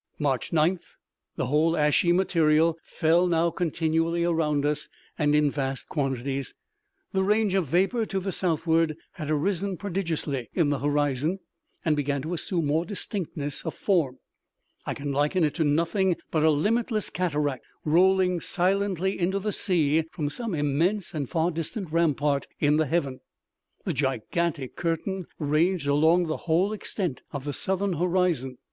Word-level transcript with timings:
March 0.17 0.49
9th. 0.51 0.95
The 1.35 1.45
whole 1.45 1.77
ashy 1.77 2.11
material 2.11 2.75
fell 2.83 3.27
now 3.27 3.51
continually 3.51 4.23
around 4.23 4.65
us, 4.65 4.87
and 5.15 5.35
in 5.35 5.51
vast 5.51 5.89
quantities. 5.89 6.55
The 7.11 7.21
range 7.21 7.53
of 7.53 7.67
vapor 7.67 8.07
to 8.07 8.19
the 8.19 8.31
southward 8.31 8.97
had 9.11 9.29
arisen 9.29 9.77
prodigiously 9.77 10.49
in 10.55 10.69
the 10.71 10.79
horizon, 10.79 11.37
and 11.85 11.95
began 11.95 12.23
to 12.23 12.33
assume 12.33 12.65
more 12.65 12.83
distinctness 12.83 13.63
of 13.63 13.75
form. 13.75 14.17
I 14.87 14.95
can 14.95 15.11
liken 15.11 15.43
it 15.43 15.53
to 15.53 15.63
nothing 15.63 16.15
but 16.31 16.41
a 16.43 16.49
limitless 16.49 17.11
cataract, 17.11 17.63
rolling 17.85 18.39
silently 18.41 19.19
into 19.19 19.37
the 19.37 19.53
sea 19.53 20.05
from 20.13 20.29
some 20.31 20.55
immense 20.55 21.13
and 21.13 21.29
far 21.29 21.51
distant 21.51 21.91
rampart 21.91 22.47
in 22.59 22.77
the 22.77 22.87
heaven. 22.87 23.19
The 23.85 23.93
gigantic 23.93 24.75
curtain 24.75 25.27
ranged 25.37 25.85
along 25.85 26.25
the 26.25 26.37
whole 26.49 26.73
extent 26.73 27.21
of 27.31 27.43
the 27.45 27.53
southern 27.53 27.93
horizon. 27.93 28.57